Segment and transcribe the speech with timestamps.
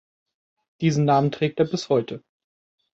[0.81, 2.23] Diesen Namen trägt er bis heute.